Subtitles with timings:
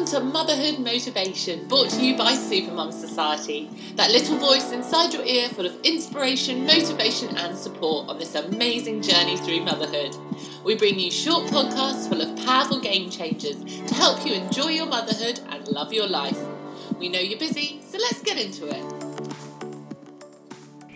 [0.00, 3.68] Welcome to Motherhood Motivation, brought to you by Supermum Society.
[3.96, 9.02] That little voice inside your ear full of inspiration, motivation, and support on this amazing
[9.02, 10.16] journey through motherhood.
[10.64, 14.86] We bring you short podcasts full of powerful game changers to help you enjoy your
[14.86, 16.38] motherhood and love your life.
[16.98, 19.09] We know you're busy, so let's get into it.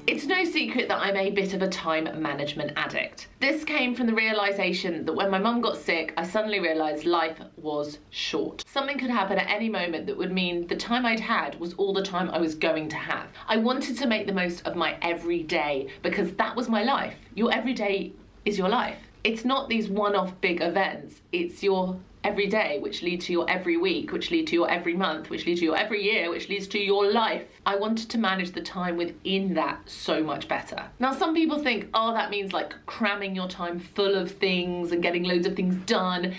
[0.07, 3.29] It's no secret that I'm a bit of a time management addict.
[3.41, 7.41] This came from the realization that when my mum got sick, I suddenly realized life
[7.57, 8.63] was short.
[8.67, 11.95] Something could happen at any moment that would mean the time I'd had was all
[11.95, 13.29] the time I was going to have.
[13.49, 17.17] I wanted to make the most of my everyday because that was my life.
[17.35, 18.13] Your everyday
[18.45, 18.99] is your life.
[19.25, 23.49] It's not these one off big events, it's your every day, which lead to your
[23.49, 26.49] every week, which lead to your every month, which lead to your every year, which
[26.49, 27.47] leads to your life.
[27.67, 30.83] I wanted to manage the time within that so much better.
[30.99, 35.03] Now, some people think, oh, that means like cramming your time full of things and
[35.03, 36.35] getting loads of things done.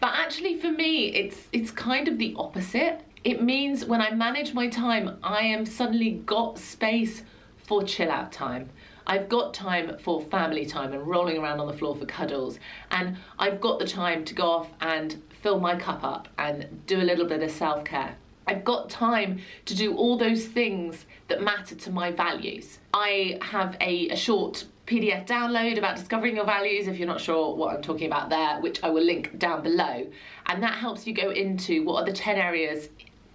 [0.00, 3.00] But actually, for me, it's it's kind of the opposite.
[3.24, 7.22] It means when I manage my time, I am suddenly got space
[7.56, 8.70] for chill out time.
[9.06, 12.58] I've got time for family time and rolling around on the floor for cuddles.
[12.90, 17.00] And I've got the time to go off and fill my cup up and do
[17.00, 18.16] a little bit of self care.
[18.48, 22.78] I've got time to do all those things that matter to my values.
[22.94, 27.56] I have a, a short PDF download about discovering your values if you're not sure
[27.56, 30.06] what I'm talking about there, which I will link down below.
[30.46, 32.88] And that helps you go into what are the 10 areas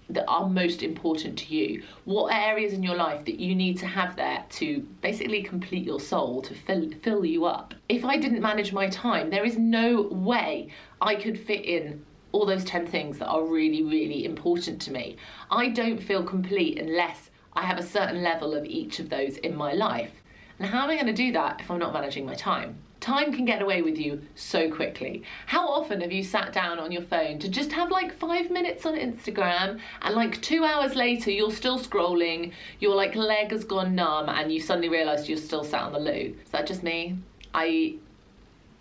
[0.10, 1.84] that are most important to you?
[2.06, 6.00] What areas in your life that you need to have there to basically complete your
[6.00, 7.74] soul, to fill, fill you up?
[7.90, 12.46] If I didn't manage my time, there is no way I could fit in all
[12.46, 15.18] those 10 things that are really, really important to me.
[15.50, 19.56] I don't feel complete unless I have a certain level of each of those in
[19.56, 20.12] my life.
[20.60, 22.78] And how am I going to do that if I'm not managing my time?
[23.02, 25.24] Time can get away with you so quickly.
[25.48, 28.86] How often have you sat down on your phone to just have like five minutes
[28.86, 33.96] on Instagram and like two hours later you're still scrolling, your like leg has gone
[33.96, 36.36] numb and you suddenly realised you're still sat on the loo?
[36.46, 37.18] Is that just me?
[37.56, 37.96] I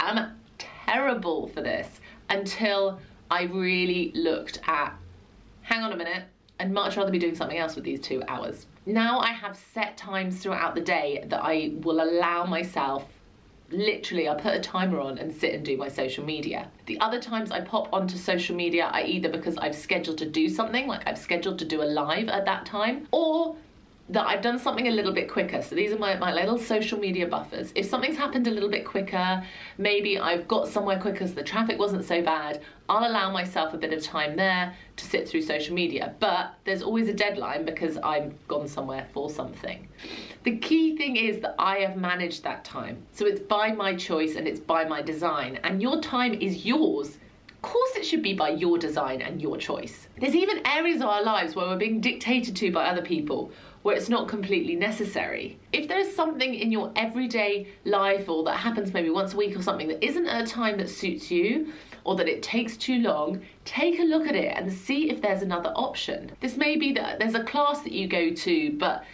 [0.00, 1.88] am terrible for this
[2.28, 3.00] until
[3.30, 4.94] I really looked at,
[5.62, 6.24] hang on a minute,
[6.60, 8.66] I'd much rather be doing something else with these two hours.
[8.84, 13.06] Now I have set times throughout the day that I will allow myself
[13.70, 16.70] literally I put a timer on and sit and do my social media.
[16.86, 20.48] The other times I pop onto social media, I either because I've scheduled to do
[20.48, 23.56] something, like I've scheduled to do a live at that time, or
[24.10, 25.62] that I've done something a little bit quicker.
[25.62, 27.72] So these are my, my little social media buffers.
[27.76, 29.42] If something's happened a little bit quicker,
[29.78, 33.78] maybe I've got somewhere quicker so the traffic wasn't so bad, I'll allow myself a
[33.78, 36.14] bit of time there to sit through social media.
[36.18, 39.86] But there's always a deadline because I've gone somewhere for something.
[40.42, 43.06] The key thing is that I have managed that time.
[43.12, 45.60] So it's by my choice and it's by my design.
[45.62, 47.18] And your time is yours.
[47.62, 50.08] Of course, it should be by your design and your choice.
[50.18, 53.94] There's even areas of our lives where we're being dictated to by other people where
[53.94, 55.58] it's not completely necessary.
[55.70, 59.60] If there's something in your everyday life or that happens maybe once a week or
[59.60, 61.70] something that isn't at a time that suits you,
[62.04, 65.42] or that it takes too long, take a look at it and see if there's
[65.42, 66.32] another option.
[66.40, 69.04] This may be that there's a class that you go to, but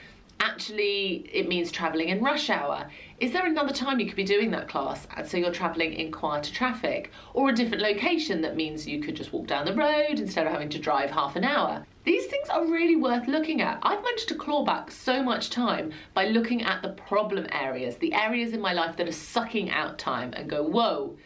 [0.46, 2.88] actually it means travelling in rush hour.
[3.18, 6.12] Is there another time you could be doing that class and so you're travelling in
[6.12, 7.10] quieter traffic?
[7.34, 10.52] Or a different location that means you could just walk down the road instead of
[10.52, 11.84] having to drive half an hour?
[12.04, 13.80] These things are really worth looking at.
[13.82, 18.14] I've managed to claw back so much time by looking at the problem areas, the
[18.14, 21.16] areas in my life that are sucking out time, and go, whoa,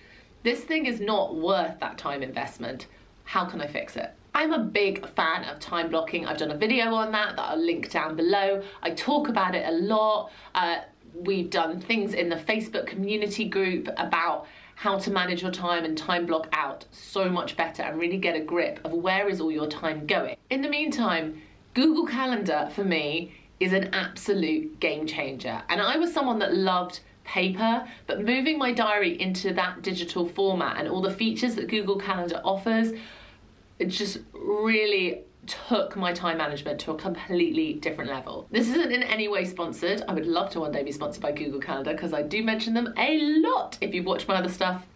[0.42, 2.86] this thing is not worth that time investment.
[3.24, 4.14] How can I fix it?
[4.40, 6.24] I'm a big fan of time blocking.
[6.24, 8.62] I've done a video on that that I'll link down below.
[8.82, 10.32] I talk about it a lot.
[10.54, 10.78] Uh,
[11.12, 14.46] we've done things in the Facebook community group about
[14.76, 18.34] how to manage your time and time block out so much better and really get
[18.34, 20.36] a grip of where is all your time going.
[20.48, 21.42] In the meantime,
[21.74, 25.60] Google Calendar for me is an absolute game changer.
[25.68, 30.78] And I was someone that loved paper, but moving my diary into that digital format
[30.78, 32.94] and all the features that Google Calendar offers,
[33.88, 38.46] just really took my time management to a completely different level.
[38.50, 40.02] This isn't in any way sponsored.
[40.06, 42.74] I would love to one day be sponsored by Google Calendar because I do mention
[42.74, 43.78] them a lot.
[43.80, 44.86] If you've watched my other stuff,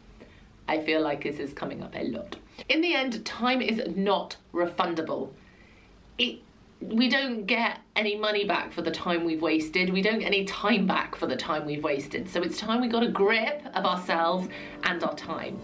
[0.69, 2.37] I feel like this is coming up a lot.
[2.69, 5.31] In the end, time is not refundable.
[6.19, 6.41] It
[6.81, 9.91] we don't get any money back for the time we've wasted.
[9.91, 12.29] We don't get any time back for the time we've wasted.
[12.29, 14.49] So it's time we got a grip of ourselves
[14.83, 15.59] and our time.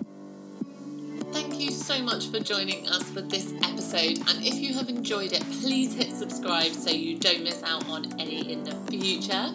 [1.32, 4.18] Thank you so much for joining us for this episode.
[4.28, 8.06] And if you have enjoyed it, please hit subscribe so you don't miss out on
[8.20, 9.52] any in the future.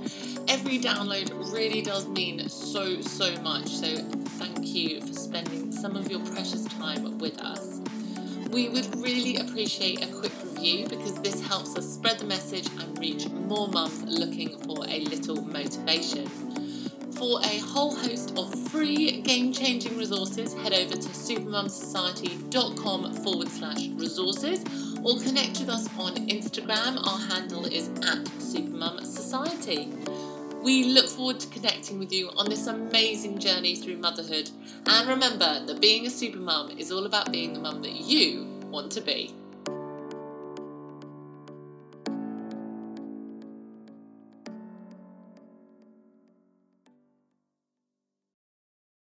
[0.48, 3.68] Every download really does mean so, so much.
[3.68, 3.98] So
[4.38, 7.82] thank you for spending some of your precious time with us.
[8.50, 12.98] We would really appreciate a quick review because this helps us spread the message and
[13.00, 16.45] reach more mums looking for a little motivation.
[17.26, 23.88] For a whole host of free game changing resources, head over to supermumsociety.com forward slash
[23.96, 24.64] resources
[25.04, 27.04] or connect with us on Instagram.
[27.04, 30.62] Our handle is at supermumsociety.
[30.62, 34.52] We look forward to connecting with you on this amazing journey through motherhood.
[34.86, 38.92] And remember that being a supermum is all about being the mum that you want
[38.92, 39.34] to be.